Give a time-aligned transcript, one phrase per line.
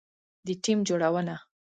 [0.45, 1.35] د ټیم جوړونه